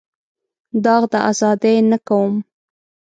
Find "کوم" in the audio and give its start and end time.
2.07-2.33